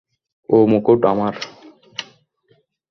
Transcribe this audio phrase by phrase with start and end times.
[0.49, 1.33] ও মুকুট আমার!